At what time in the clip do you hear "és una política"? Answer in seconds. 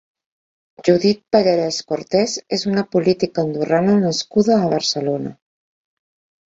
2.59-3.45